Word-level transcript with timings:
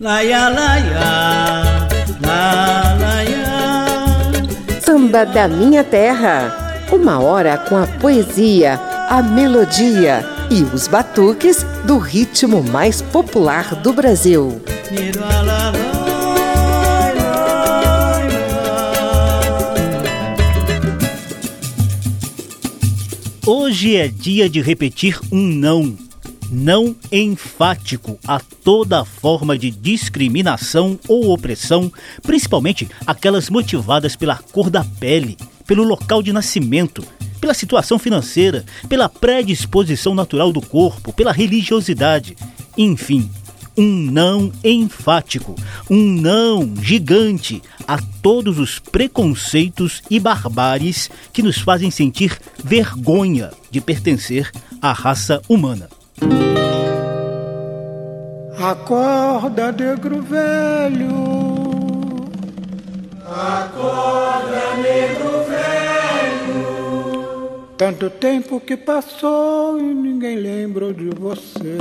Laia, 0.00 0.48
laia, 0.48 1.88
la, 2.22 2.96
laia. 3.00 4.80
Samba 4.80 5.26
da 5.26 5.48
minha 5.48 5.82
terra. 5.82 6.86
Uma 6.92 7.18
hora 7.18 7.58
com 7.58 7.76
a 7.76 7.84
poesia, 7.84 8.74
a 9.08 9.20
melodia 9.20 10.24
e 10.52 10.62
os 10.72 10.86
batuques 10.86 11.66
do 11.84 11.98
ritmo 11.98 12.62
mais 12.62 13.02
popular 13.02 13.74
do 13.74 13.92
Brasil. 13.92 14.62
Hoje 23.44 23.96
é 23.96 24.06
dia 24.06 24.48
de 24.48 24.60
repetir 24.60 25.18
um 25.32 25.44
não 25.44 26.07
não 26.50 26.96
enfático 27.12 28.18
a 28.26 28.40
toda 28.40 29.04
forma 29.04 29.58
de 29.58 29.70
discriminação 29.70 30.98
ou 31.08 31.32
opressão, 31.32 31.92
principalmente 32.22 32.88
aquelas 33.06 33.50
motivadas 33.50 34.16
pela 34.16 34.36
cor 34.36 34.70
da 34.70 34.84
pele, 34.84 35.36
pelo 35.66 35.84
local 35.84 36.22
de 36.22 36.32
nascimento, 36.32 37.04
pela 37.40 37.54
situação 37.54 37.98
financeira, 37.98 38.64
pela 38.88 39.08
predisposição 39.08 40.14
natural 40.14 40.52
do 40.52 40.60
corpo, 40.60 41.12
pela 41.12 41.32
religiosidade, 41.32 42.36
enfim, 42.76 43.30
um 43.76 44.10
não 44.10 44.52
enfático, 44.64 45.54
um 45.88 46.02
não 46.20 46.74
gigante 46.82 47.62
a 47.86 47.98
todos 48.20 48.58
os 48.58 48.80
preconceitos 48.80 50.02
e 50.10 50.18
barbáries 50.18 51.08
que 51.32 51.42
nos 51.42 51.58
fazem 51.58 51.90
sentir 51.90 52.38
vergonha 52.62 53.50
de 53.70 53.80
pertencer 53.80 54.50
à 54.82 54.92
raça 54.92 55.40
humana. 55.48 55.88
Acorda, 58.60 59.72
negro 59.72 60.20
velho. 60.20 61.08
Acorda, 63.24 64.74
negro 64.82 65.44
velho. 65.48 66.68
Tanto 67.76 68.10
tempo 68.10 68.60
que 68.60 68.76
passou 68.76 69.78
e 69.78 69.82
ninguém 69.82 70.36
lembrou 70.36 70.92
de 70.92 71.08
você. 71.10 71.78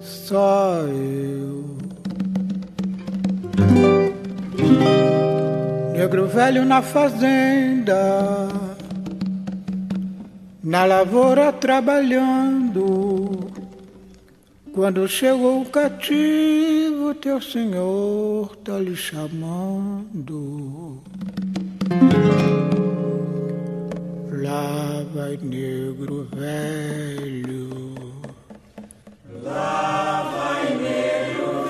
Só 0.00 0.82
eu. 0.86 1.78
Negro 5.94 6.26
velho 6.28 6.64
na 6.64 6.82
fazenda 6.82 8.67
na 10.68 10.84
lavoura 10.84 11.50
trabalhando. 11.50 13.50
Quando 14.74 15.08
chegou 15.08 15.62
o 15.62 15.64
cativo, 15.64 17.14
teu 17.14 17.40
senhor 17.40 18.54
tá 18.56 18.78
lhe 18.78 18.94
chamando. 18.94 21.02
Lá 24.30 25.06
vai 25.14 25.38
negro 25.38 26.28
velho. 26.36 27.70
Lá 29.42 30.22
vai 30.36 30.76
negro 30.76 31.62
velho. 31.62 31.67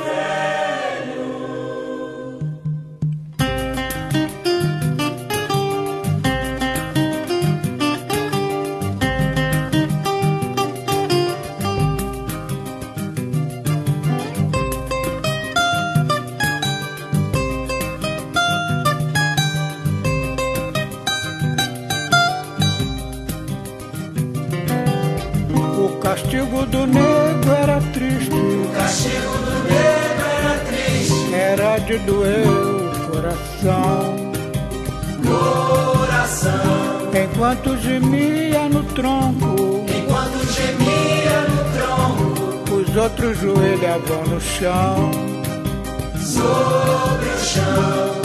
Joelhavam 44.07 44.25
no 44.27 44.41
chão. 44.41 45.11
Sobre 46.17 47.29
o 47.29 47.39
chão. 47.39 48.19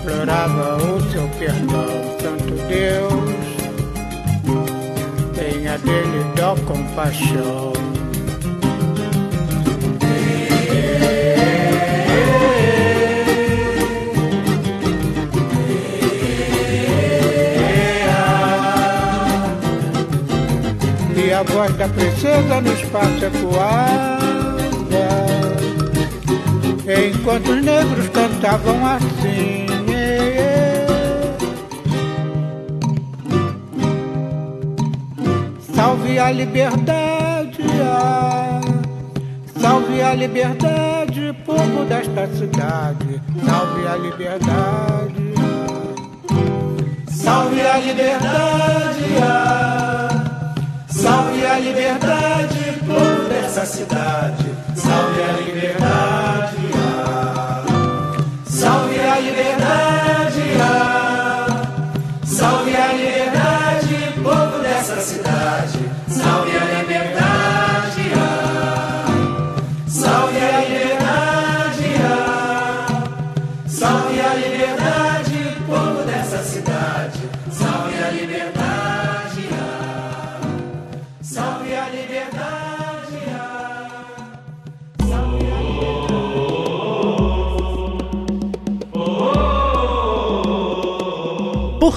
Implorava 0.00 0.76
o 0.76 1.00
seu 1.10 1.28
perdão, 1.38 1.86
Santo 2.20 2.54
Deus 2.68 3.54
tenha 5.34 5.78
dele 5.78 6.24
dó 6.36 6.54
compaixão. 6.66 7.72
E 21.16 21.32
a 21.32 21.42
voz 21.42 21.74
da 21.76 21.88
princesa 21.88 22.60
no 22.60 22.72
espaço 22.72 23.24
enquanto 27.24 27.52
os 27.52 27.64
negros 27.64 28.08
cantavam 28.08 28.86
assim. 28.86 29.64
Salve 35.74 36.18
a 36.18 36.30
liberdade, 36.30 37.62
ah, 37.82 38.60
salve 39.58 40.02
a 40.02 40.14
liberdade, 40.14 41.34
povo 41.44 41.84
desta 41.86 42.26
cidade. 42.28 43.22
Salve 43.44 43.86
a 43.86 43.96
liberdade, 43.96 45.34
ah, 45.38 45.94
salve 47.10 47.60
a 47.60 47.78
liberdade, 47.78 49.16
ah, 49.22 50.54
salve 50.88 51.46
a 51.46 51.58
liberdade, 51.58 52.80
povo 52.86 53.28
dessa 53.28 53.64
cidade. 53.64 54.53
Salve 54.84 55.22
a 55.22 55.32
liberdade, 55.32 56.23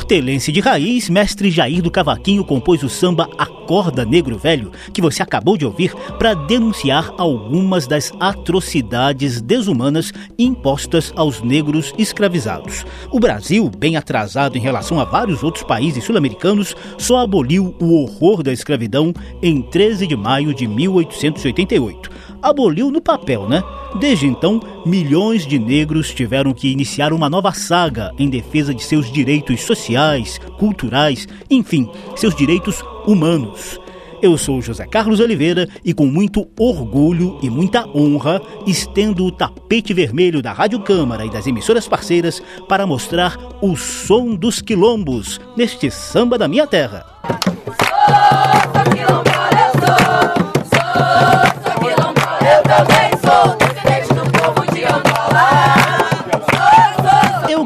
Portelense 0.07 0.53
de 0.53 0.61
raiz, 0.61 1.09
mestre 1.09 1.51
Jair 1.51 1.81
do 1.81 1.91
Cavaquinho 1.91 2.45
compôs 2.45 2.81
o 2.81 2.87
samba 2.87 3.29
Acorda 3.37 4.05
Negro 4.05 4.37
Velho, 4.37 4.71
que 4.93 5.01
você 5.01 5.21
acabou 5.21 5.57
de 5.57 5.65
ouvir, 5.65 5.93
para 6.17 6.33
denunciar 6.33 7.13
algumas 7.17 7.87
das 7.87 8.13
atrocidades 8.17 9.41
desumanas 9.41 10.13
impostas 10.39 11.11
aos 11.13 11.41
negros 11.41 11.93
escravizados. 11.97 12.85
O 13.11 13.19
Brasil, 13.19 13.69
bem 13.69 13.97
atrasado 13.97 14.57
em 14.57 14.61
relação 14.61 14.97
a 14.97 15.03
vários 15.03 15.43
outros 15.43 15.65
países 15.65 16.05
sul-americanos, 16.05 16.73
só 16.97 17.17
aboliu 17.17 17.75
o 17.77 18.01
horror 18.01 18.41
da 18.41 18.53
escravidão 18.53 19.13
em 19.43 19.61
13 19.61 20.07
de 20.07 20.15
maio 20.15 20.53
de 20.53 20.65
1888 20.69 22.26
aboliu 22.47 22.89
no 22.91 23.01
papel, 23.01 23.47
né? 23.47 23.61
Desde 23.99 24.25
então, 24.25 24.61
milhões 24.85 25.45
de 25.45 25.59
negros 25.59 26.13
tiveram 26.13 26.53
que 26.53 26.71
iniciar 26.71 27.11
uma 27.13 27.29
nova 27.29 27.51
saga 27.51 28.11
em 28.17 28.29
defesa 28.29 28.73
de 28.73 28.83
seus 28.83 29.11
direitos 29.11 29.61
sociais, 29.61 30.39
culturais, 30.57 31.27
enfim, 31.49 31.89
seus 32.15 32.35
direitos 32.35 32.83
humanos. 33.05 33.79
Eu 34.19 34.35
sou 34.35 34.61
José 34.61 34.85
Carlos 34.87 35.19
Oliveira 35.19 35.67
e 35.85 35.93
com 35.93 36.07
muito 36.07 36.47
orgulho 36.57 37.37
e 37.41 37.49
muita 37.51 37.87
honra 37.95 38.41
estendo 38.65 39.25
o 39.25 39.31
tapete 39.31 39.93
vermelho 39.93 40.41
da 40.41 40.51
Rádio 40.51 40.79
Câmara 40.79 41.23
e 41.23 41.29
das 41.29 41.45
emissoras 41.45 41.87
parceiras 41.87 42.41
para 42.67 42.87
mostrar 42.87 43.37
o 43.61 43.75
som 43.75 44.35
dos 44.35 44.59
quilombos 44.59 45.39
neste 45.55 45.91
samba 45.91 46.35
da 46.37 46.47
minha 46.47 46.65
terra. 46.65 47.05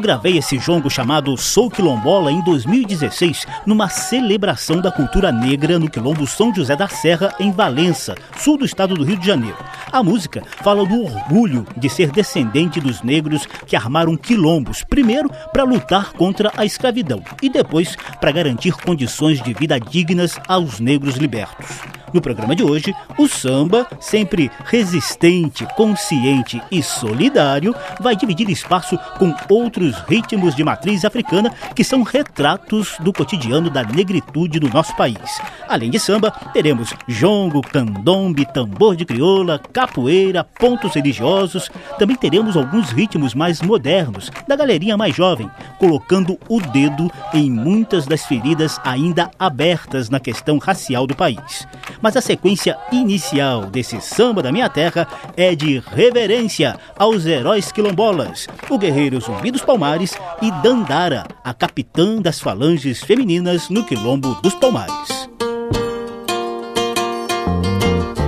Gravei 0.02 0.36
esse 0.36 0.58
jongo 0.58 0.90
chamado 0.90 1.36
Sou 1.36 1.70
Quilombola 1.70 2.32
em 2.32 2.42
2016, 2.42 3.46
numa 3.64 3.88
celebração 3.88 4.80
da 4.80 4.90
cultura 4.90 5.30
negra 5.30 5.78
no 5.78 5.88
Quilombo 5.88 6.26
São 6.26 6.52
José 6.52 6.74
da 6.74 6.88
Serra, 6.88 7.32
em 7.38 7.52
Valença, 7.52 8.16
sul 8.36 8.58
do 8.58 8.64
estado 8.64 8.96
do 8.96 9.04
Rio 9.04 9.16
de 9.16 9.24
Janeiro. 9.24 9.56
A 9.92 10.02
música 10.02 10.42
fala 10.60 10.84
do 10.84 11.04
orgulho 11.04 11.64
de 11.76 11.88
ser 11.88 12.10
descendente 12.10 12.80
dos 12.80 13.00
negros 13.00 13.46
que 13.64 13.76
armaram 13.76 14.16
quilombos, 14.16 14.82
primeiro 14.82 15.30
para 15.52 15.62
lutar 15.62 16.12
contra 16.14 16.50
a 16.56 16.64
escravidão 16.64 17.22
e 17.40 17.48
depois 17.48 17.96
para 18.20 18.32
garantir 18.32 18.72
condições 18.72 19.40
de 19.40 19.54
vida 19.54 19.78
dignas 19.78 20.36
aos 20.48 20.80
negros 20.80 21.14
libertos. 21.14 21.91
No 22.12 22.20
programa 22.20 22.54
de 22.54 22.62
hoje, 22.62 22.94
o 23.16 23.26
samba, 23.26 23.86
sempre 23.98 24.50
resistente, 24.66 25.66
consciente 25.74 26.60
e 26.70 26.82
solidário, 26.82 27.74
vai 28.00 28.14
dividir 28.14 28.50
espaço 28.50 28.98
com 29.18 29.34
outros 29.48 29.96
ritmos 30.06 30.54
de 30.54 30.62
matriz 30.62 31.06
africana 31.06 31.50
que 31.74 31.82
são 31.82 32.02
retratos 32.02 32.96
do 33.00 33.14
cotidiano 33.14 33.70
da 33.70 33.82
negritude 33.82 34.60
do 34.60 34.68
nosso 34.68 34.94
país. 34.94 35.40
Além 35.66 35.90
de 35.90 35.98
samba, 35.98 36.30
teremos 36.52 36.92
jongo, 37.08 37.62
candombe, 37.62 38.44
tambor 38.44 38.94
de 38.94 39.06
crioula, 39.06 39.58
capoeira, 39.72 40.44
pontos 40.44 40.94
religiosos. 40.94 41.70
Também 41.98 42.16
teremos 42.16 42.58
alguns 42.58 42.90
ritmos 42.90 43.34
mais 43.34 43.62
modernos, 43.62 44.30
da 44.46 44.54
galerinha 44.54 44.98
mais 44.98 45.16
jovem, 45.16 45.50
colocando 45.78 46.38
o 46.46 46.60
dedo 46.60 47.10
em 47.32 47.50
muitas 47.50 48.04
das 48.04 48.26
feridas 48.26 48.78
ainda 48.84 49.30
abertas 49.38 50.10
na 50.10 50.20
questão 50.20 50.58
racial 50.58 51.06
do 51.06 51.16
país 51.16 51.66
mas 52.02 52.16
a 52.16 52.20
sequência 52.20 52.76
inicial 52.90 53.66
desse 53.66 54.00
samba 54.00 54.42
da 54.42 54.52
minha 54.52 54.68
terra 54.68 55.06
é 55.36 55.54
de 55.54 55.78
reverência 55.78 56.76
aos 56.98 57.24
heróis 57.24 57.70
quilombolas, 57.70 58.48
o 58.68 58.76
guerreiro 58.76 59.20
Zumbi 59.20 59.50
dos 59.50 59.62
Palmares 59.62 60.12
e 60.42 60.50
Dandara, 60.62 61.24
a 61.44 61.54
capitã 61.54 62.20
das 62.20 62.40
falanges 62.40 63.02
femininas 63.02 63.68
no 63.70 63.84
quilombo 63.84 64.34
dos 64.42 64.54
Palmares. 64.54 65.30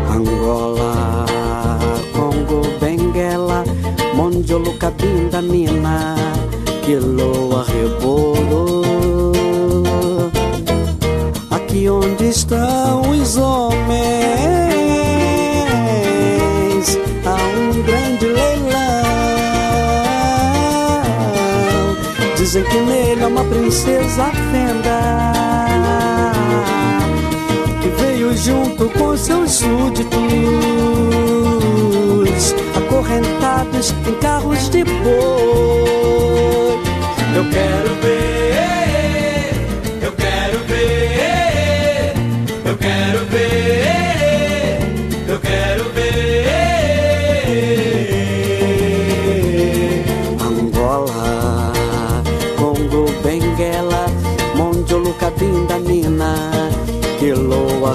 Angola, 0.09 1.27
Congo, 2.13 2.63
Benguela, 2.81 3.65
Mondiolo, 4.15 4.75
Cabinda, 4.79 5.43
Mina, 5.43 6.15
Quiloa, 6.85 7.65
Rebolo. 7.65 8.83
Aqui 11.51 11.89
onde 11.89 12.29
estão 12.29 13.14
os 13.25 13.37
homens, 13.39 14.05
há 17.25 17.37
um 17.59 17.83
grande 17.83 18.27
leilão. 18.27 18.75
Dizem 22.37 22.63
que 22.65 22.77
nele 22.81 23.23
é 23.23 23.27
uma 23.27 23.45
princesa 23.45 24.31
fenda 24.53 25.33
que 27.81 27.89
veio 28.03 28.37
junto 28.37 28.91
com 28.91 29.17
seus 29.17 29.53
súditos, 29.53 30.19
acorrentados 32.77 33.95
em 34.07 34.15
carros 34.21 34.69
de 34.69 34.85
boi. 34.85 34.95
Eu 37.35 37.45
quero 37.51 37.95
ver, 38.03 38.94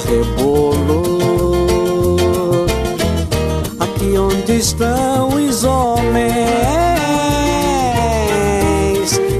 Rebolo. 0.05 1.03
Aqui 3.79 4.17
onde 4.17 4.57
estão 4.57 5.29
os 5.29 5.63
homens, 5.63 6.29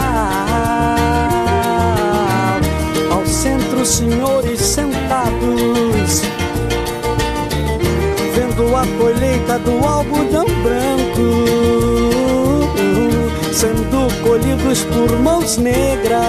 ao 3.11 3.27
centro 3.27 3.85
senhores 3.85 4.61
sentados 4.61 6.23
vendo 8.35 8.77
a 8.77 8.87
colheita 8.99 9.59
do 9.59 9.85
algodão 9.85 10.47
branco 10.63 11.98
sendo 13.59 14.07
colhidos 14.23 14.85
por 14.85 15.19
mãos 15.19 15.57
negras. 15.57 16.21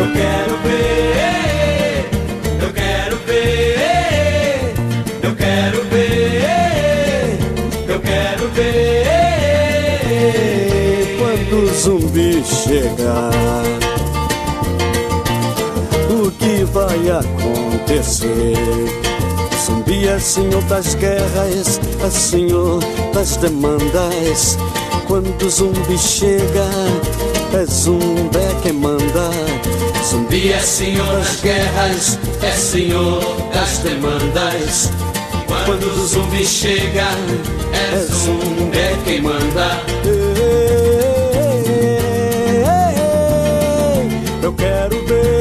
Eu 0.00 0.12
quero 0.12 0.56
ver, 0.64 2.10
eu 2.60 2.72
quero 2.72 3.16
ver, 3.18 4.74
eu 5.22 5.36
quero 5.36 5.84
ver, 5.84 7.38
eu 7.88 8.00
quero 8.00 8.48
ver 8.50 9.16
quando 11.20 11.54
o 11.62 11.72
zumbi 11.72 12.42
chegar. 12.44 13.30
O 16.10 16.32
que 16.32 16.64
vai 16.64 17.10
acontecer? 17.10 18.56
Zumbi 19.64 20.08
é 20.08 20.18
senhor 20.18 20.64
das 20.64 20.96
guerras, 20.96 21.80
é 22.04 22.10
senhor 22.10 22.80
das 23.14 23.36
demandas. 23.36 24.58
Quando 25.08 25.42
o 25.42 25.48
zumbi 25.48 25.96
chega, 25.98 26.68
é 27.54 27.64
zumbi 27.64 28.38
quem 28.62 28.74
manda. 28.74 29.30
Zumbi 30.04 30.52
é 30.52 30.60
senhor 30.60 31.06
das 31.16 31.40
guerras, 31.40 32.18
é 32.42 32.52
senhor 32.52 33.20
das 33.52 33.78
demandas. 33.78 34.90
Quando 35.64 35.84
o 35.86 36.06
zumbi 36.06 36.44
chega, 36.44 37.08
é 37.72 37.96
zumbi 38.00 39.02
quem 39.06 39.22
manda. 39.22 39.82
Eu 44.42 44.52
quero 44.52 45.06
ver, 45.06 45.37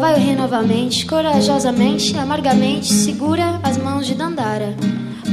vai 0.00 0.14
o 0.14 0.16
rei 0.16 0.34
novamente, 0.34 1.04
corajosamente, 1.04 2.16
amargamente, 2.16 2.90
segura 2.90 3.60
as 3.62 3.76
mãos 3.76 4.06
de 4.06 4.14
Dandara. 4.14 4.74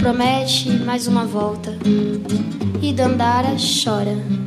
Promete 0.02 0.70
mais 0.70 1.08
uma 1.08 1.24
volta. 1.24 1.74
E 2.82 2.92
Dandara 2.92 3.56
chora. 3.56 4.47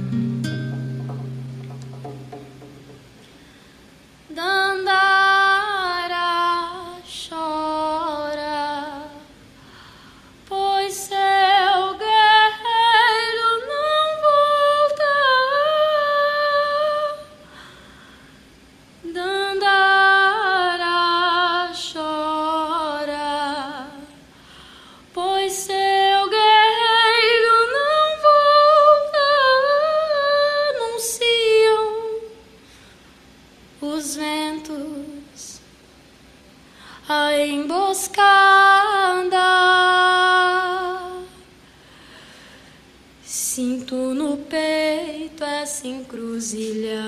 Peito 45.81 45.87
essa 45.87 45.89
encruzilhada. 45.89 47.01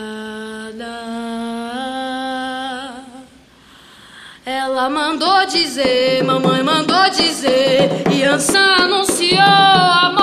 Ela 4.45 4.91
mandou 4.91 5.47
dizer, 5.47 6.25
mamãe 6.25 6.62
mandou 6.62 7.11
dizer, 7.11 8.05
e 8.12 8.25
Ansan 8.25 8.75
anunciou 8.79 9.38
a 9.38 10.12
morte 10.12 10.22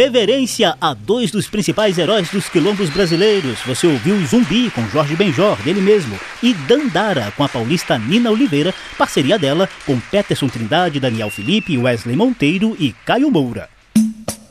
Reverência 0.00 0.78
a 0.80 0.94
dois 0.94 1.30
dos 1.30 1.46
principais 1.46 1.98
heróis 1.98 2.30
dos 2.30 2.48
quilombos 2.48 2.88
brasileiros. 2.88 3.58
Você 3.66 3.86
ouviu 3.86 4.16
Zumbi 4.24 4.70
com 4.70 4.80
Jorge 4.88 5.14
Benjor, 5.14 5.60
dele 5.60 5.82
mesmo, 5.82 6.18
e 6.42 6.54
Dandara 6.54 7.30
com 7.36 7.44
a 7.44 7.48
paulista 7.50 7.98
Nina 7.98 8.30
Oliveira, 8.30 8.74
parceria 8.96 9.38
dela 9.38 9.68
com 9.84 10.00
Peterson 10.00 10.48
Trindade, 10.48 10.98
Daniel 10.98 11.28
Felipe, 11.28 11.76
Wesley 11.76 12.16
Monteiro 12.16 12.74
e 12.80 12.94
Caio 13.04 13.30
Moura. 13.30 13.68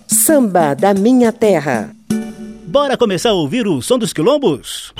Samba 0.05 0.75
da 0.75 0.93
Minha 0.93 1.31
Terra. 1.31 1.89
Bora 2.67 2.95
começar 2.95 3.31
a 3.31 3.33
ouvir 3.33 3.65
o 3.65 3.81
som 3.81 3.97
dos 3.97 4.13
quilombos? 4.13 4.93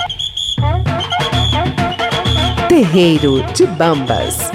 Terreiro 2.68 3.40
de 3.54 3.66
Bambas. 3.66 4.50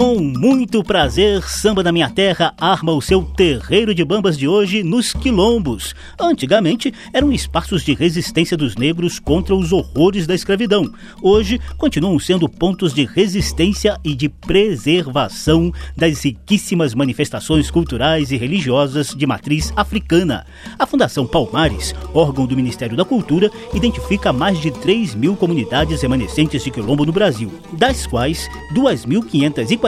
Com 0.00 0.18
muito 0.18 0.82
prazer, 0.82 1.42
Samba 1.42 1.82
da 1.82 1.92
Minha 1.92 2.08
Terra 2.08 2.54
arma 2.58 2.90
o 2.90 3.02
seu 3.02 3.22
terreiro 3.22 3.94
de 3.94 4.02
bambas 4.02 4.38
de 4.38 4.48
hoje 4.48 4.82
nos 4.82 5.12
quilombos. 5.12 5.94
Antigamente, 6.18 6.90
eram 7.12 7.30
espaços 7.30 7.84
de 7.84 7.92
resistência 7.92 8.56
dos 8.56 8.76
negros 8.76 9.18
contra 9.18 9.54
os 9.54 9.74
horrores 9.74 10.26
da 10.26 10.34
escravidão. 10.34 10.90
Hoje, 11.20 11.60
continuam 11.76 12.18
sendo 12.18 12.48
pontos 12.48 12.94
de 12.94 13.04
resistência 13.04 14.00
e 14.02 14.14
de 14.14 14.30
preservação 14.30 15.70
das 15.94 16.24
riquíssimas 16.24 16.94
manifestações 16.94 17.70
culturais 17.70 18.32
e 18.32 18.38
religiosas 18.38 19.08
de 19.08 19.26
matriz 19.26 19.70
africana. 19.76 20.46
A 20.78 20.86
Fundação 20.86 21.26
Palmares, 21.26 21.94
órgão 22.14 22.46
do 22.46 22.56
Ministério 22.56 22.96
da 22.96 23.04
Cultura, 23.04 23.50
identifica 23.74 24.32
mais 24.32 24.58
de 24.58 24.70
3 24.70 25.14
mil 25.14 25.36
comunidades 25.36 26.00
remanescentes 26.00 26.64
de 26.64 26.70
quilombo 26.70 27.04
no 27.04 27.12
Brasil, 27.12 27.52
das 27.74 28.06
quais 28.06 28.48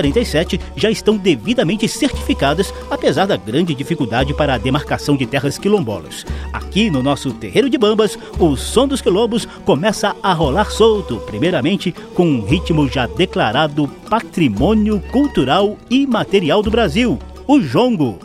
2.547 0.03 0.61
já 0.77 0.91
estão 0.91 1.17
devidamente 1.17 1.87
certificadas, 1.89 2.75
apesar 2.91 3.27
da 3.27 3.37
grande 3.37 3.75
dificuldade 3.75 4.35
para 4.35 4.55
a 4.55 4.59
demarcação 4.59 5.17
de 5.17 5.25
terras 5.27 5.59
quilombolas. 5.59 6.27
Aqui 6.53 6.91
no 6.91 7.03
nosso 7.03 7.33
terreiro 7.33 7.71
de 7.71 7.79
bambas, 7.79 8.19
o 8.39 8.57
som 8.57 8.87
dos 8.89 9.01
quilombos 9.01 9.47
começa 9.65 10.15
a 10.23 10.33
rolar 10.33 10.71
solto, 10.71 11.19
primeiramente 11.21 11.93
com 12.15 12.27
um 12.27 12.45
ritmo 12.45 12.89
já 12.89 13.07
declarado 13.07 13.89
patrimônio 14.09 15.01
cultural 15.13 15.79
e 15.89 16.07
material 16.07 16.63
do 16.63 16.71
Brasil, 16.71 17.19
o 17.47 17.61
jongo. 17.61 18.19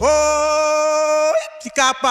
Oi, 0.00 0.08
pica-pau. 1.62 2.10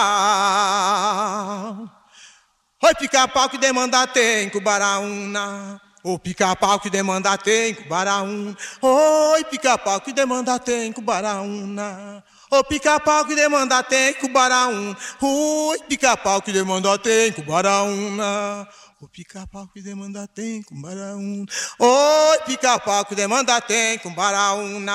Oi, 2.82 2.94
pica-pau 2.94 3.48
que 3.48 3.58
demanda 3.58 4.06
tem 4.06 4.48
Cubaraúna. 4.48 5.89
Ô 6.02 6.18
pica-pau 6.18 6.80
que 6.80 6.90
demanda 6.90 7.36
tem 7.36 7.74
Cubaraúna. 7.74 8.56
Oi, 8.80 9.44
pica-pau 9.44 10.00
que 10.00 10.12
demanda 10.12 10.58
tem 10.58 10.92
Cubaraúna. 10.92 12.24
O 12.52 12.64
pica-pau 12.64 13.24
que 13.26 13.36
demanda 13.36 13.80
tem 13.84 14.12
cubaraúna. 14.14 14.96
Ui, 15.22 15.78
pica-pau 15.88 16.42
que 16.42 16.50
demanda 16.50 16.98
tem 16.98 17.30
cubaraúna. 17.30 18.68
O 19.00 19.08
pica-pau 19.08 19.68
que 19.68 19.80
demanda 19.80 20.26
tem 20.26 20.60
com 20.62 20.80
baraúna. 20.80 21.46
Oi, 21.78 22.38
pica-pau 22.44 23.04
que 23.04 23.14
demanda 23.14 23.60
tem 23.60 23.98
com 23.98 24.12
baraúna. 24.12 24.92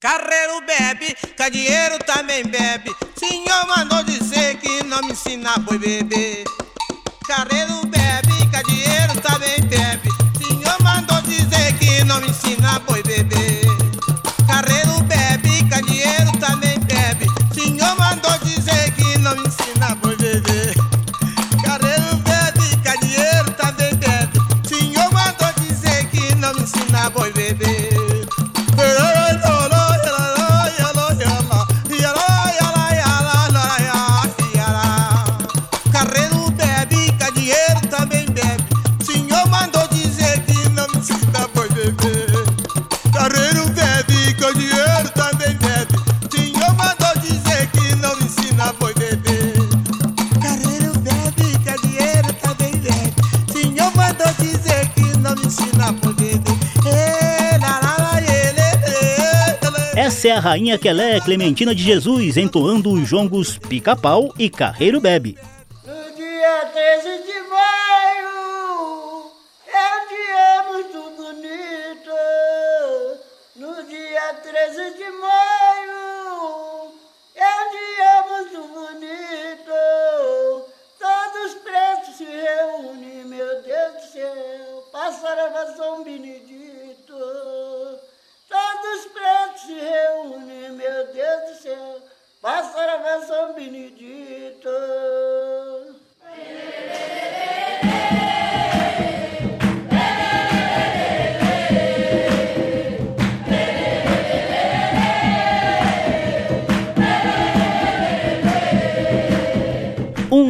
Carreiro 0.00 0.62
bebe, 0.62 1.14
cadieiro 1.36 1.98
também 1.98 2.44
bebe. 2.44 2.96
Senhor 3.16 3.66
mandou 3.68 4.02
dizer 4.04 4.58
que 4.58 4.82
não 4.84 5.02
me 5.02 5.12
ensina 5.12 5.58
boi 5.58 5.78
beber. 5.78 6.44
Carreiro 7.28 7.84
bebe, 7.84 8.46
cadieiro 8.50 9.20
também 9.20 9.60
bebe. 9.68 10.08
Senhor 10.38 10.82
mandou 10.82 11.20
dizer 11.20 11.74
que 11.78 12.02
não 12.04 12.18
me 12.22 12.30
ensina 12.30 12.76
a 12.76 12.78
boi 12.78 13.02
rainha 60.48 60.78
Quelé 60.78 61.20
Clementina 61.20 61.74
de 61.74 61.82
Jesus 61.82 62.38
entoando 62.38 62.90
os 62.90 63.06
jongos 63.06 63.58
Pica-Pau 63.58 64.32
e 64.38 64.48
Carreiro 64.48 64.98
Bebe. 64.98 65.36
No 65.84 66.16
dia 66.16 66.70
13 66.72 67.22
de 67.22 67.38
maio 67.50 69.30
é 69.66 69.88
um 69.94 70.08
dia 70.08 70.62
muito 70.72 71.00
bonito. 71.18 72.14
No 73.56 73.82
dia 73.88 74.34
13 74.42 74.94
de 74.96 75.10
maio 75.10 76.92
é 77.36 77.52
um 77.60 77.68
dia 77.76 78.14
muito 78.30 78.58
bonito. 78.72 79.74
Todos 80.98 81.44
os 81.44 81.54
pretos 81.60 82.16
se 82.16 82.24
reúnem, 82.24 83.26
meu 83.26 83.62
Deus 83.62 83.92
do 83.92 84.12
céu, 84.12 84.84
para 84.90 85.62
a 85.62 85.76
São 85.76 86.02
Benedito. 86.02 86.57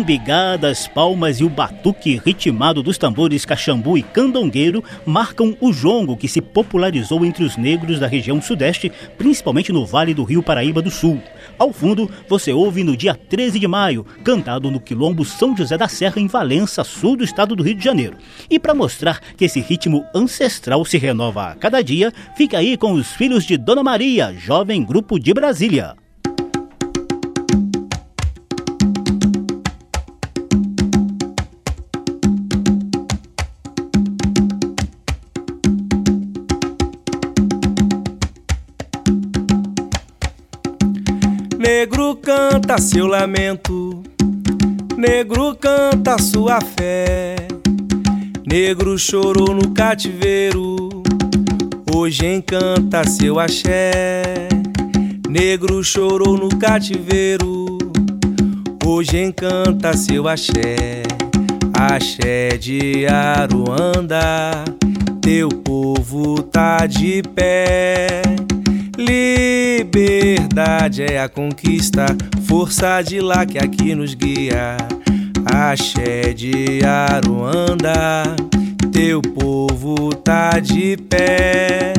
Um 0.09 0.11
bigada, 0.11 0.71
as 0.71 0.89
palmas 0.89 1.39
e 1.39 1.45
o 1.45 1.51
batuque 1.51 2.19
ritmado 2.25 2.83
dos 2.83 2.97
tambores 2.97 3.45
caxambu 3.45 3.99
e 3.99 4.03
candongueiro 4.03 4.83
marcam 5.05 5.55
o 5.61 5.71
jongo 5.71 6.17
que 6.17 6.27
se 6.27 6.41
popularizou 6.41 7.27
entre 7.27 7.45
os 7.45 7.59
negros 7.59 8.01
da 8.01 8.07
região 8.07 8.41
sudeste, 8.41 8.91
principalmente 9.19 9.71
no 9.71 9.85
Vale 9.85 10.15
do 10.15 10.25
Rio 10.25 10.43
Paraíba 10.43 10.81
do 10.81 10.91
Sul. 10.91 11.21
Ao 11.59 11.75
fundo, 11.75 12.11
você 12.27 12.55
ouve 12.55 12.83
no 12.83 12.97
dia 12.97 13.15
13 13.15 13.59
de 13.59 13.69
maio, 13.69 14.07
cantado 14.25 14.71
no 14.71 14.81
Quilombo 14.81 15.27
São 15.27 15.55
José 15.55 15.77
da 15.77 15.89
Serra, 15.89 16.19
em 16.19 16.27
Valença, 16.27 16.83
sul 16.85 17.15
do 17.15 17.23
estado 17.23 17.55
do 17.55 17.63
Rio 17.63 17.75
de 17.75 17.85
Janeiro. 17.85 18.17
E 18.49 18.59
para 18.59 18.75
mostrar 18.75 19.21
que 19.37 19.45
esse 19.45 19.61
ritmo 19.61 20.07
ancestral 20.15 20.87
se 20.87 20.97
renova 20.97 21.49
a 21.49 21.55
cada 21.55 21.83
dia, 21.83 22.11
fica 22.35 22.57
aí 22.57 22.79
com 22.79 22.93
os 22.93 23.13
Filhos 23.13 23.45
de 23.45 23.59
Dona 23.59 23.83
Maria, 23.83 24.33
jovem 24.33 24.83
grupo 24.83 25.19
de 25.19 25.35
Brasília. 25.35 26.08
Negro 41.71 42.17
canta 42.17 42.79
seu 42.79 43.07
lamento, 43.07 44.03
negro 44.97 45.55
canta 45.55 46.17
sua 46.19 46.63
fé. 46.63 47.37
Negro 48.47 48.99
chorou 48.99 49.55
no 49.55 49.75
cativeiro, 49.75 51.03
hoje 51.95 52.25
encanta 52.25 53.07
seu 53.07 53.39
axé. 53.39 54.49
Negro 55.29 55.85
chorou 55.85 56.39
no 56.39 56.49
cativeiro, 56.49 57.77
hoje 58.83 59.19
encanta 59.23 59.95
seu 59.95 60.27
axé. 60.27 61.03
Axé 61.75 62.57
de 62.57 63.07
Aruanda, 63.07 64.65
teu 65.21 65.51
povo 65.51 66.43
tá 66.45 66.87
de 66.87 67.23
pé. 67.35 68.23
Liberdade 68.97 70.28
é 71.01 71.21
a 71.21 71.29
conquista, 71.29 72.07
força 72.47 73.01
de 73.03 73.21
lá 73.21 73.47
que 73.47 73.59
aqui 73.59 73.95
nos 73.95 74.15
guia. 74.15 74.77
Axé 75.45 76.33
de 76.33 76.81
Aruanda, 76.85 78.37
teu 78.93 79.23
povo 79.23 80.15
tá 80.15 80.59
de 80.59 80.97
pé. 81.09 81.93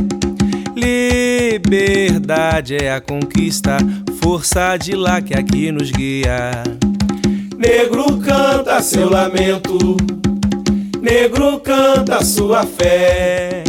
Liberdade 0.75 2.75
é 2.75 2.93
a 2.93 3.01
conquista, 3.01 3.77
força 4.21 4.77
de 4.77 4.95
lá 4.95 5.21
que 5.21 5.33
aqui 5.33 5.71
nos 5.71 5.91
guia. 5.91 6.63
Negro 7.57 8.17
canta 8.19 8.81
seu 8.81 9.09
lamento, 9.09 9.97
negro 11.01 11.59
canta 11.59 12.23
sua 12.23 12.65
fé. 12.65 13.63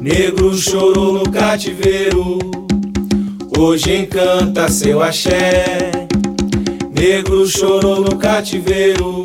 Negro 0.00 0.56
chorou 0.56 1.14
no 1.14 1.30
cativeiro, 1.30 2.38
hoje 3.58 3.96
encanta 3.96 4.68
seu 4.68 5.02
axé. 5.02 5.90
Negro 6.96 7.46
chorou 7.46 8.00
no 8.00 8.16
cativeiro, 8.16 9.22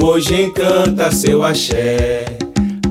hoje 0.00 0.42
encanta 0.42 1.10
seu 1.10 1.42
axé. 1.42 2.24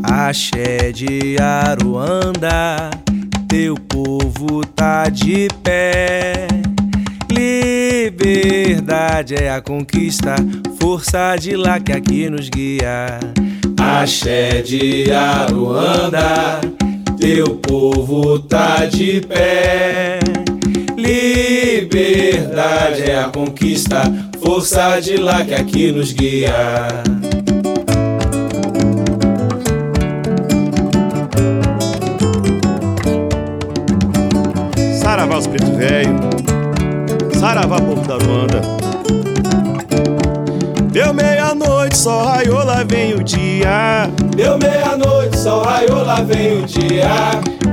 Axé 0.03 0.91
de 0.91 1.37
Aruanda, 1.39 2.89
teu 3.47 3.75
povo 3.75 4.65
tá 4.75 5.09
de 5.09 5.47
pé. 5.63 6.47
Liberdade 7.29 9.35
é 9.35 9.51
a 9.51 9.61
conquista, 9.61 10.35
força 10.79 11.35
de 11.37 11.55
lá 11.55 11.79
que 11.79 11.91
aqui 11.91 12.29
nos 12.29 12.49
guia. 12.49 13.19
Axé 13.77 14.61
de 14.61 15.11
Aruanda, 15.11 16.61
teu 17.17 17.55
povo 17.55 18.39
tá 18.39 18.85
de 18.85 19.21
pé. 19.21 20.19
Liberdade 20.97 23.03
é 23.03 23.19
a 23.19 23.29
conquista, 23.29 24.01
força 24.41 24.99
de 24.99 25.17
lá 25.17 25.43
que 25.43 25.53
aqui 25.53 25.91
nos 25.91 26.11
guia. 26.11 26.53
Saravá 34.99 35.37
os 35.37 35.47
preto 35.47 35.71
velho, 35.75 36.15
Saravá 37.39 37.79
povo 37.79 38.05
da 38.07 38.17
Ruanda. 38.17 38.61
Deu 40.91 41.13
meia-noite, 41.13 41.64
sol 42.05 42.23
raiou, 42.23 42.63
lá 42.63 42.83
vem 42.87 43.15
o 43.15 43.23
dia. 43.23 44.07
Deu 44.35 44.59
meia-noite, 44.59 45.39
sol 45.39 45.63
raiou, 45.63 46.03
lá 46.03 46.21
vem 46.21 46.61
o 46.61 46.61
dia. 46.63 47.09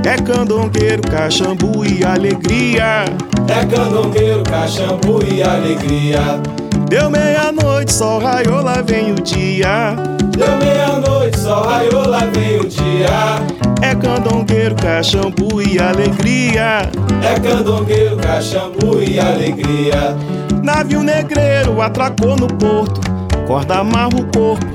É 0.03 0.15
candongueiro, 0.19 1.03
cachambu 1.03 1.85
e 1.85 2.03
alegria. 2.03 3.05
É 3.47 3.63
candongueiro, 3.63 4.41
cachambu 4.41 5.19
e 5.31 5.43
alegria. 5.43 6.41
Deu 6.89 7.11
meia-noite, 7.11 7.93
sol 7.93 8.19
raiou, 8.19 8.63
lá 8.63 8.81
vem 8.81 9.11
o 9.11 9.21
dia. 9.21 9.95
Deu 10.35 10.57
meia-noite, 10.57 11.37
sol 11.37 11.65
raiou, 11.65 12.07
lá 12.07 12.25
vem 12.33 12.59
o 12.59 12.67
dia. 12.67 13.39
É 13.83 13.93
candongueiro, 13.93 14.73
cachambu 14.73 15.61
e 15.61 15.77
alegria. 15.79 16.89
É 17.21 17.39
candongueiro, 17.39 18.17
cachambu 18.17 18.99
e 18.99 19.19
alegria. 19.19 20.17
Navio 20.63 21.03
negreiro 21.03 21.79
atracou 21.81 22.35
no 22.35 22.47
porto, 22.47 23.01
corda 23.47 23.79
amarra 23.79 24.09
o 24.09 24.25
corpo, 24.25 24.65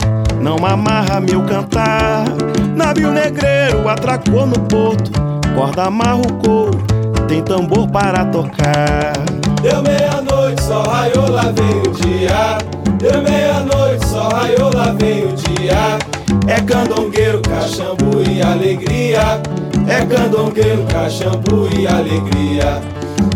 não 0.40 0.56
amarra 0.64 1.20
meu 1.20 1.42
cantar. 1.44 2.24
Navio 2.76 3.10
negreiro 3.10 3.88
atracou 3.88 4.46
no 4.46 4.58
porto, 4.60 5.10
corda 5.54 5.84
amarra 5.84 6.16
o 6.16 6.32
couro, 6.34 6.78
tem 7.26 7.42
tambor 7.42 7.88
para 7.88 8.24
tocar. 8.26 9.12
Deu 9.62 9.82
meia-noite, 9.82 10.62
sol 10.62 10.82
raiou, 10.82 11.28
lá 11.28 11.52
vem 11.52 11.82
o 11.82 11.92
dia. 11.94 12.58
Deu 12.98 13.22
meia-noite, 13.22 14.06
sol 14.06 14.28
raiou, 14.30 14.70
lá 14.74 14.94
vem 14.98 15.24
o 15.24 15.32
dia. 15.32 15.98
É 16.46 16.60
candongueiro, 16.60 17.40
cachambu 17.42 18.22
e 18.30 18.40
alegria. 18.40 19.40
É 19.88 20.04
candongueiro, 20.04 20.84
cachambu 20.84 21.68
e 21.76 21.86
alegria. 21.86 22.80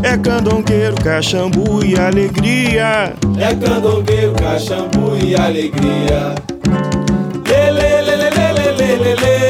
É 0.03 0.17
candongueiro, 0.17 0.95
cachambu 0.97 1.85
e 1.85 1.99
alegria. 1.99 3.15
É 3.39 3.55
candongueiro, 3.55 4.33
cachambu 4.35 5.17
e 5.23 5.35
alegria. 5.35 6.35
Lele, 7.47 8.03
lele, 8.03 8.31
lele, 8.37 8.67
lele, 8.79 9.15
lele. 9.23 9.43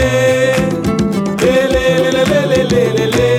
Lele, 1.41 1.85
lele, 2.01 2.25
lele, 2.25 2.65
lele, 2.65 3.07
lele. 3.07 3.33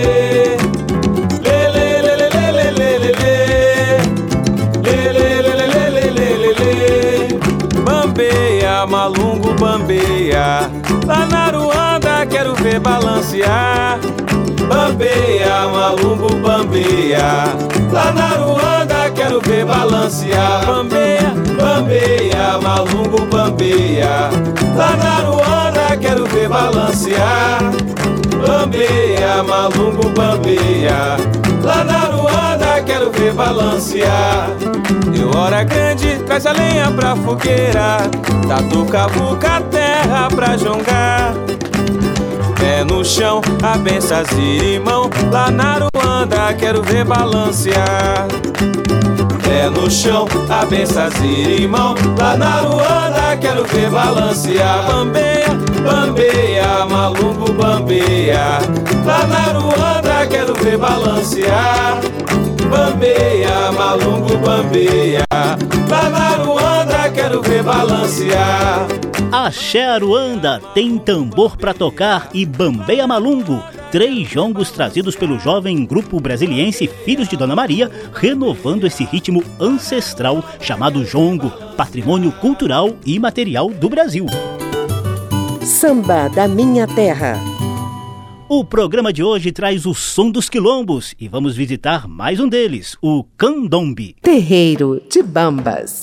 Malungo 8.93 9.53
bambeia, 9.56 10.69
lá 11.08 11.25
na 11.25 11.49
Ruanda 11.49 12.25
quero 12.27 12.53
ver 12.53 12.79
balancear. 12.79 13.99
Bambeia, 14.84 15.69
malungo, 15.69 16.36
bambeia. 16.41 17.46
Lá 17.89 18.12
na 18.12 18.28
Ruanda 18.36 19.10
quero 19.15 19.39
ver 19.39 19.65
balancear. 19.65 20.65
Bambeia, 20.65 21.34
bambeia, 21.58 22.60
malungo, 22.62 23.26
bambeia. 23.28 24.30
Lá 24.76 24.98
na 24.98 25.19
Ruanda 25.22 25.96
quero 26.02 26.26
ver 26.26 26.50
balancear. 26.50 27.62
Bambeia, 28.46 29.41
malungo, 29.41 30.10
bambeia. 30.10 31.15
Lá 31.63 31.84
na 31.86 32.00
Ruanda 32.08 32.82
quero 32.86 33.10
ver 33.10 33.34
balancear. 33.34 34.50
Deu 35.13 35.32
hora 35.34 35.63
grande, 35.63 36.17
traz 36.26 36.46
a 36.46 36.52
lenha 36.52 36.91
pra 36.91 37.15
fogueira. 37.15 38.00
Tatu 38.50 38.84
cavuca 38.88 39.56
a 39.56 39.62
terra 39.62 40.28
pra 40.28 40.58
jongar. 40.58 41.34
Pé 42.73 42.83
no 42.83 43.05
chão, 43.05 43.39
a 43.62 43.77
benção 43.77 44.23
zirimão. 44.33 45.07
Lá 45.31 45.51
na 45.51 45.77
Ruanda 45.77 46.51
quero 46.55 46.81
ver 46.81 47.05
balancear. 47.05 48.27
Pé 49.43 49.69
no 49.69 49.91
chão, 49.91 50.25
a 50.49 50.65
benção 50.65 51.07
zirimão. 51.12 51.93
Lá 52.17 52.36
na 52.36 52.62
Ruanda 52.62 53.38
quero 53.39 53.63
ver 53.65 53.91
balancear. 53.91 54.88
Bambeia, 54.88 55.49
bambeia, 55.86 56.86
malungo, 56.89 57.53
bambeia. 57.53 58.57
Lá 59.05 59.27
na 59.27 59.59
Ruanda 59.59 60.25
quero 60.27 60.55
ver 60.55 60.75
balancear. 60.75 61.99
Bambeia, 62.73 63.71
malungo, 63.71 64.36
bambeia. 64.39 65.23
Lá 65.31 66.09
na 66.09 66.29
Ruanda 66.43 67.12
quero 67.12 67.39
ver 67.43 67.62
balancear. 67.62 68.88
Axé 69.31 69.86
Aruanda 69.86 70.59
tem 70.73 70.97
tambor 70.97 71.55
pra 71.55 71.71
tocar 71.71 72.29
e 72.33 72.47
bambeia 72.47 73.05
malungo. 73.05 73.63
Três 73.91 74.27
jongos 74.27 74.71
trazidos 74.71 75.15
pelo 75.15 75.38
jovem 75.38 75.86
grupo 75.86 76.19
brasiliense 76.19 76.88
Filhos 76.88 77.27
de 77.27 77.38
Dona 77.38 77.55
Maria, 77.55 77.91
renovando 78.12 78.88
esse 78.88 79.03
ritmo 79.03 79.43
ancestral 79.59 80.43
chamado 80.59 81.05
jongo, 81.05 81.51
patrimônio 81.77 82.31
cultural 82.31 82.89
e 83.05 83.19
material 83.19 83.69
do 83.69 83.88
Brasil. 83.88 84.25
Samba 85.62 86.27
da 86.27 86.47
Minha 86.47 86.88
Terra. 86.88 87.52
O 88.49 88.63
programa 88.65 89.13
de 89.13 89.23
hoje 89.23 89.53
traz 89.53 89.86
o 89.86 89.93
som 89.93 90.29
dos 90.29 90.49
quilombos 90.49 91.15
e 91.17 91.29
vamos 91.29 91.56
visitar 91.56 92.10
mais 92.10 92.41
um 92.41 92.47
deles, 92.47 92.97
o 93.01 93.23
Candombe. 93.38 94.17
Terreiro 94.21 95.01
de 95.10 95.23
Bambas. 95.23 96.01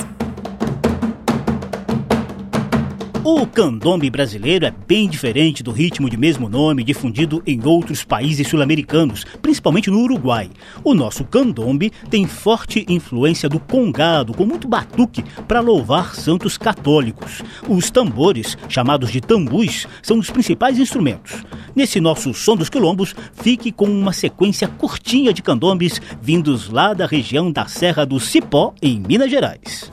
O 3.23 3.47
candombe 3.47 4.09
brasileiro 4.09 4.65
é 4.65 4.71
bem 4.71 5.07
diferente 5.07 5.63
do 5.63 5.71
ritmo 5.71 6.09
de 6.09 6.17
mesmo 6.17 6.49
nome 6.49 6.83
difundido 6.83 7.43
em 7.47 7.61
outros 7.67 8.03
países 8.03 8.49
sul-americanos, 8.49 9.27
principalmente 9.43 9.91
no 9.91 10.01
Uruguai. 10.01 10.49
O 10.83 10.95
nosso 10.95 11.23
candombe 11.25 11.93
tem 12.09 12.27
forte 12.27 12.87
influência 12.89 13.47
do 13.47 13.61
congado, 13.61 14.33
com 14.33 14.47
muito 14.47 14.67
batuque 14.67 15.23
para 15.47 15.61
louvar 15.61 16.15
santos 16.15 16.57
católicos. 16.57 17.43
Os 17.69 17.91
tambores, 17.91 18.57
chamados 18.71 19.13
de 19.13 19.21
tambus, 19.21 19.87
são 20.03 20.19
os 20.19 20.31
principais 20.31 20.79
instrumentos. 20.79 21.45
Nesse 21.77 22.01
nosso 22.01 22.33
som 22.33 22.57
dos 22.57 22.71
quilombos, 22.71 23.15
fique 23.35 23.71
com 23.71 23.85
uma 23.85 24.15
sequência 24.15 24.67
curtinha 24.67 25.31
de 25.31 25.43
candombes 25.43 26.01
vindos 26.23 26.71
lá 26.71 26.95
da 26.95 27.05
região 27.05 27.53
da 27.53 27.67
Serra 27.67 28.07
do 28.07 28.19
Cipó, 28.19 28.73
em 28.81 28.99
Minas 28.99 29.31
Gerais. 29.31 29.93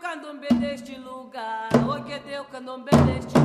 Candombe 0.00 0.48
deste 0.54 0.96
lugar. 0.96 1.68
Oi, 1.88 2.02
que 2.02 2.18
deu 2.20 2.44
candombe 2.44 2.90
deste 2.90 3.37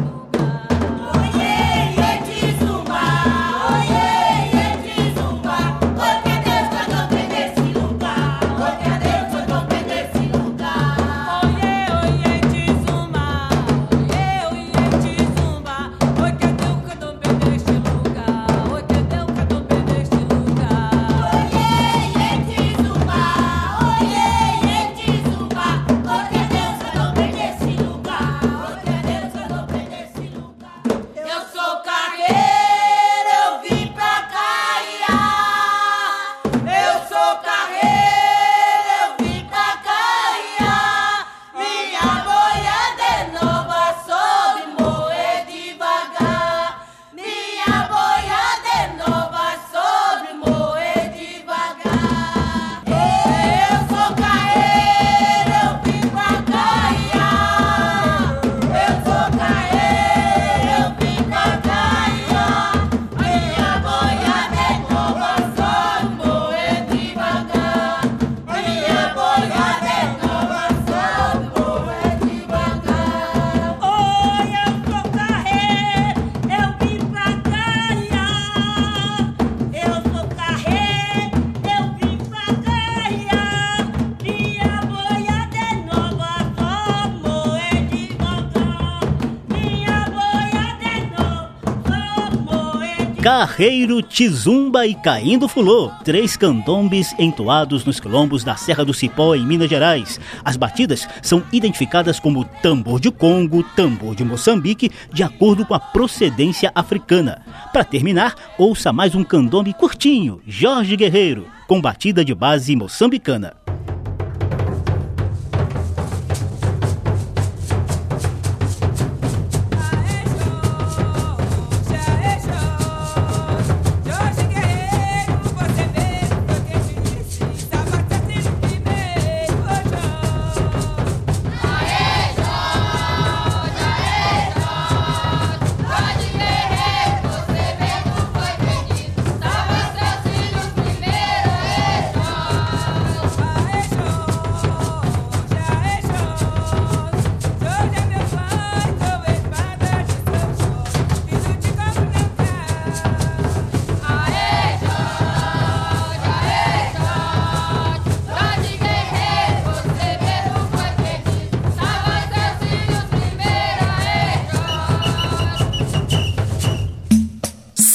Carreiro, 93.24 94.02
Tizumba 94.02 94.86
e 94.86 94.94
Caindo 94.94 95.48
Fulô, 95.48 95.90
três 96.04 96.36
candombes 96.36 97.16
entoados 97.18 97.86
nos 97.86 97.98
quilombos 97.98 98.44
da 98.44 98.58
Serra 98.58 98.84
do 98.84 98.94
Cipó, 98.94 99.34
em 99.34 99.46
Minas 99.46 99.70
Gerais. 99.70 100.20
As 100.44 100.58
batidas 100.58 101.08
são 101.22 101.42
identificadas 101.50 102.20
como 102.20 102.44
tambor 102.44 103.00
de 103.00 103.10
Congo, 103.10 103.64
tambor 103.78 104.14
de 104.14 104.26
Moçambique, 104.26 104.92
de 105.14 105.24
acordo 105.24 105.66
com 105.66 105.74
a 105.74 105.80
procedência 105.80 106.70
africana. 106.76 107.42
Para 107.72 107.86
terminar, 107.86 108.36
ouça 108.58 108.92
mais 108.92 109.16
um 109.16 109.24
candombe 109.24 109.74
curtinho, 109.74 110.42
Jorge 110.46 110.98
Guerreiro, 110.98 111.48
com 111.66 111.80
batida 111.80 112.26
de 112.26 112.36
base 112.36 112.76
moçambicana. 112.76 113.63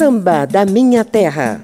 Samba 0.09 0.47
da 0.47 0.65
Minha 0.65 1.05
Terra. 1.05 1.61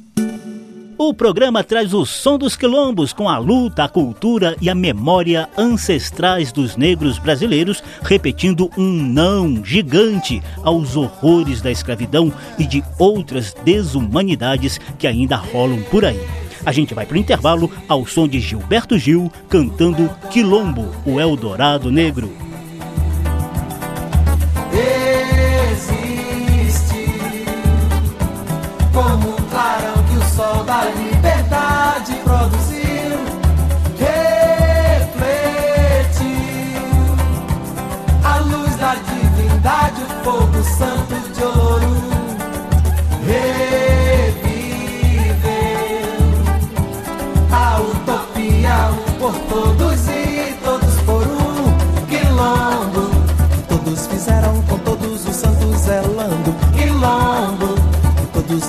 O 0.98 1.14
programa 1.14 1.64
traz 1.64 1.94
o 1.94 2.04
som 2.04 2.37
dos 2.37 2.54
quilombos 2.54 3.11
com 3.11 3.26
a 3.26 3.38
luta, 3.38 3.85
a 3.85 3.88
cultura 3.88 4.54
e 4.61 4.68
a 4.68 4.74
memória 4.74 5.48
ancestrais 5.57 6.52
dos 6.52 6.76
negros 6.76 7.18
brasileiros, 7.18 7.83
repetindo 8.02 8.70
um 8.76 8.92
não 8.92 9.64
gigante 9.64 10.42
aos 10.62 10.94
horrores 10.94 11.62
da 11.62 11.70
escravidão 11.70 12.30
e 12.59 12.66
de 12.66 12.85
outras 12.98 13.57
desumanidades 13.64 14.78
que 14.98 15.07
ainda 15.07 15.37
rolam 15.37 15.83
por 15.85 16.04
aí. 16.04 16.20
A 16.66 16.70
gente 16.70 16.92
vai 16.92 17.07
para 17.07 17.16
o 17.16 17.20
intervalo 17.20 17.70
ao 17.88 18.07
som 18.07 18.28
de 18.28 18.40
Gilberto 18.40 18.98
Gil 18.98 19.33
cantando 19.48 20.11
Quilombo, 20.30 20.94
o 21.07 21.18
Eldorado 21.18 21.90
Negro. 21.90 22.43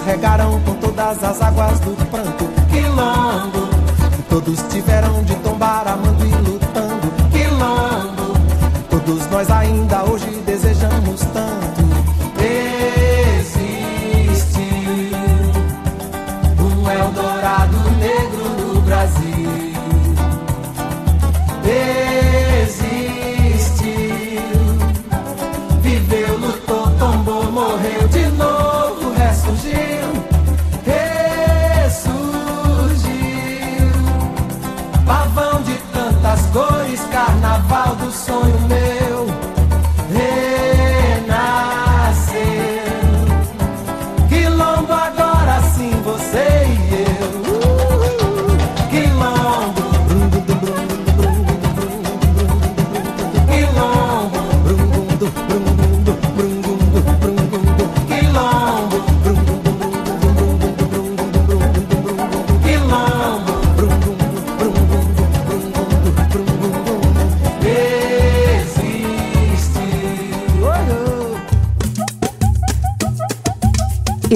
Regaram 0.05 0.59
com 0.61 0.73
todas 0.75 1.23
as 1.23 1.41
águas 1.41 1.79
do 1.81 1.95
pranto. 2.09 2.45
Quilombo, 2.71 3.67
todos 4.29 4.61
tiveram 4.69 5.23
de 5.23 5.35
tombar 5.35 5.87
amando 5.87 6.25
e 6.25 6.31
lutando. 6.31 7.07
Quilombo, 7.31 8.33
todos 8.89 9.27
nós 9.29 9.49
ainda 9.51 10.03
hoje 10.03 10.25
desejamos 10.45 11.21
tanto. 11.33 11.44